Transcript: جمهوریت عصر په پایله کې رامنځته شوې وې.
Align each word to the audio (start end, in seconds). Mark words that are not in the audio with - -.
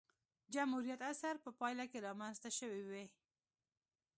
جمهوریت 0.53 1.01
عصر 1.11 1.35
په 1.45 1.49
پایله 1.59 1.85
کې 1.91 1.99
رامنځته 2.07 2.49
شوې 2.59 2.81
وې. 2.89 3.05